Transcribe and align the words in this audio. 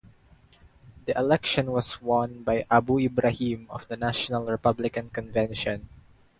The 1.05 1.15
election 1.15 1.71
was 1.71 2.01
won 2.01 2.41
by 2.41 2.65
Abu 2.71 2.97
Ibrahim 3.01 3.67
of 3.69 3.87
the 3.87 3.95
National 3.97 4.45
Republican 4.45 5.11
Convention. 5.11 5.89